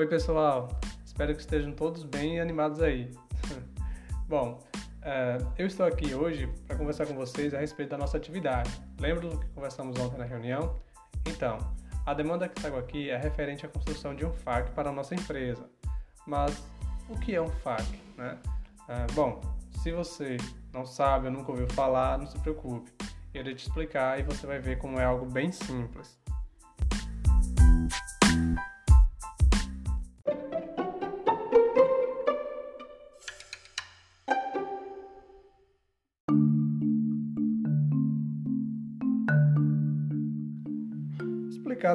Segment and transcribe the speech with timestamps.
[0.00, 0.66] Oi, pessoal.
[1.04, 3.10] Espero que estejam todos bem e animados aí.
[4.26, 4.58] Bom,
[5.02, 8.70] uh, eu estou aqui hoje para conversar com vocês a respeito da nossa atividade.
[8.98, 10.80] Lembra do que conversamos ontem na reunião?
[11.26, 11.58] Então,
[12.06, 15.14] a demanda que trago aqui é referente à construção de um FAQ para a nossa
[15.14, 15.68] empresa.
[16.26, 16.66] Mas
[17.06, 17.84] o que é um FAQ?
[18.16, 18.38] Né?
[18.88, 19.38] Uh, bom,
[19.82, 20.38] se você
[20.72, 22.90] não sabe ou nunca ouviu falar, não se preocupe.
[23.34, 26.18] Eu irei te explicar e você vai ver como é algo bem simples.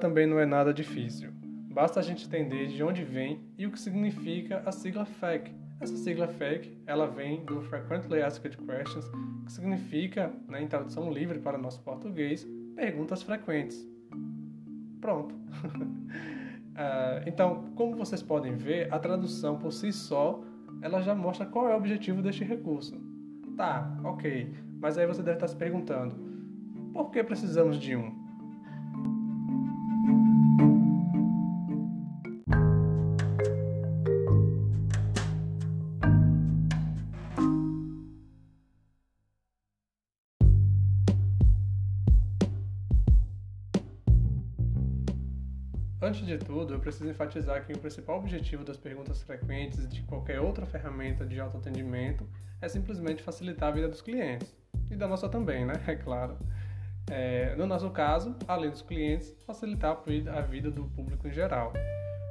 [0.00, 1.30] Também não é nada difícil.
[1.72, 5.52] Basta a gente entender de onde vem e o que significa a sigla FAQ.
[5.80, 9.08] Essa sigla FAQ, ela vem do Frequently Asked Questions,
[9.46, 13.88] que significa, né, em tradução livre para o nosso português, perguntas frequentes.
[15.00, 15.34] Pronto.
[15.34, 20.44] uh, então, como vocês podem ver, a tradução por si só,
[20.82, 23.00] ela já mostra qual é o objetivo deste recurso.
[23.56, 26.14] Tá, ok, mas aí você deve estar se perguntando,
[26.92, 28.29] por que precisamos de um?
[46.02, 50.40] Antes de tudo, eu preciso enfatizar que o principal objetivo das perguntas frequentes de qualquer
[50.40, 52.26] outra ferramenta de autoatendimento
[52.58, 54.56] é simplesmente facilitar a vida dos clientes.
[54.90, 55.74] E da nossa também, né?
[55.86, 56.38] É claro.
[57.10, 60.02] É, no nosso caso, além dos clientes, facilitar
[60.34, 61.74] a vida do público em geral.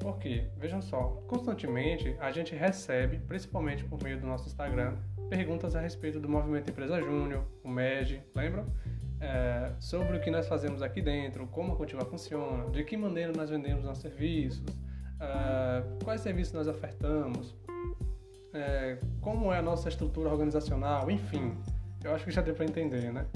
[0.00, 0.46] Por quê?
[0.56, 4.96] Vejam só, constantemente a gente recebe, principalmente por meio do nosso Instagram,
[5.28, 8.66] perguntas a respeito do Movimento Empresa Júnior, o MED, lembram?
[9.30, 13.32] É, sobre o que nós fazemos aqui dentro, como a Cultivar funciona, de que maneira
[13.32, 14.76] nós vendemos nossos serviços,
[15.20, 17.54] é, quais serviços nós ofertamos,
[18.52, 21.56] é, como é a nossa estrutura organizacional, enfim.
[22.02, 23.26] Eu acho que já deu para entender, né?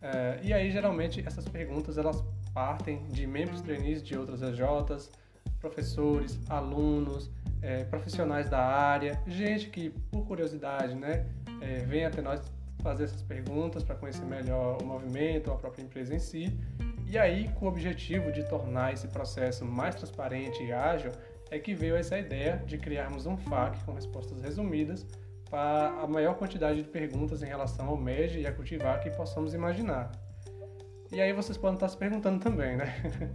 [0.00, 2.22] É, e aí, geralmente, essas perguntas elas
[2.54, 5.10] partem de membros trainees de outras EJs,
[5.58, 11.26] professores, alunos, é, profissionais da área, gente que, por curiosidade, né,
[11.60, 12.40] é, vem até nós
[12.82, 16.58] fazer essas perguntas para conhecer melhor o movimento, a própria empresa em si.
[17.06, 21.12] E aí, com o objetivo de tornar esse processo mais transparente e ágil,
[21.50, 25.06] é que veio essa ideia de criarmos um FAQ com respostas resumidas
[25.50, 29.52] para a maior quantidade de perguntas em relação ao MED e a cultivar que possamos
[29.52, 30.10] imaginar.
[31.12, 32.86] E aí vocês podem estar se perguntando também, né?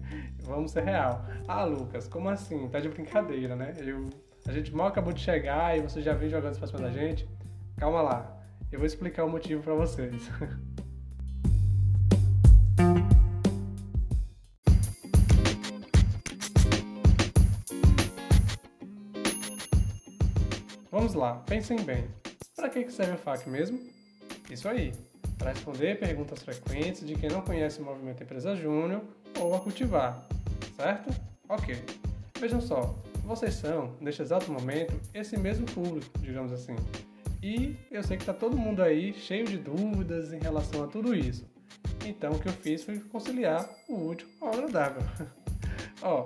[0.41, 1.23] Vamos ser real.
[1.47, 2.67] Ah, Lucas, como assim?
[2.69, 3.75] Tá de brincadeira, né?
[3.77, 4.09] Eu,
[4.47, 7.29] a gente mal acabou de chegar e você já vem jogando isso cima da gente.
[7.77, 8.37] Calma lá.
[8.69, 10.29] Eu vou explicar o motivo para vocês.
[20.91, 22.09] Vamos lá, pensem bem.
[22.55, 23.79] Para que serve o FAQ mesmo?
[24.49, 24.91] Isso aí,
[25.37, 29.01] para responder perguntas frequentes de quem não conhece o movimento Empresa Júnior
[29.39, 30.27] ou a cultivar,
[30.75, 31.09] certo?
[31.47, 31.81] Ok.
[32.37, 36.75] Vejam só, vocês são, neste exato momento, esse mesmo público, digamos assim.
[37.41, 41.13] E eu sei que está todo mundo aí cheio de dúvidas em relação a tudo
[41.13, 41.45] isso.
[42.05, 45.03] Então o que eu fiz foi conciliar o útil ao agradável.
[46.01, 46.25] Ó,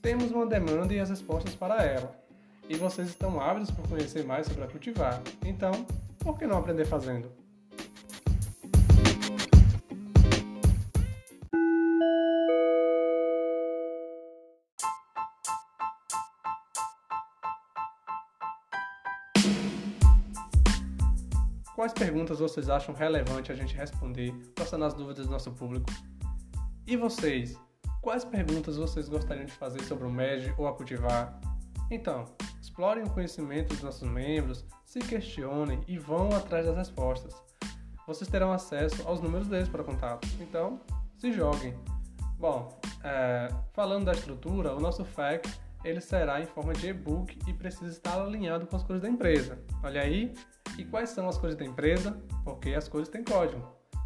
[0.00, 2.14] temos uma demanda e as respostas para ela.
[2.68, 5.20] E vocês estão ávidos por conhecer mais sobre a cultivar.
[5.44, 5.72] Então,
[6.18, 7.30] por que não aprender fazendo?
[21.82, 25.90] Quais perguntas vocês acham relevante a gente responder, passando as dúvidas do nosso público?
[26.86, 27.58] E vocês?
[28.00, 31.40] Quais perguntas vocês gostariam de fazer sobre o MED ou a cultivar?
[31.90, 32.24] Então,
[32.60, 37.34] explorem o conhecimento dos nossos membros, se questionem e vão atrás das respostas.
[38.06, 40.80] Vocês terão acesso aos números deles para contato, então
[41.18, 41.74] se joguem.
[42.38, 45.50] Bom, é, falando da estrutura, o nosso FAQ
[45.84, 49.58] ele será em forma de e-book e precisa estar alinhado com as cores da empresa.
[49.82, 50.32] Olha aí,
[50.78, 52.18] e quais são as cores da empresa?
[52.44, 53.62] Porque as cores têm código.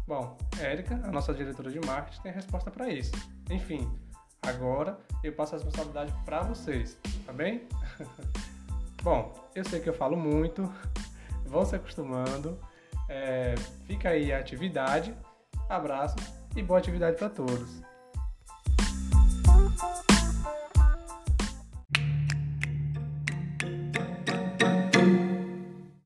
[0.07, 3.11] Bom, Érica, a nossa diretora de marketing, tem a resposta para isso.
[3.49, 3.91] Enfim,
[4.41, 7.67] agora eu passo a responsabilidade para vocês, tá bem?
[9.03, 10.71] Bom, eu sei que eu falo muito,
[11.45, 12.57] vão se acostumando.
[13.09, 13.55] É,
[13.85, 15.13] fica aí a atividade.
[15.69, 16.15] Abraço
[16.55, 17.81] e boa atividade para todos.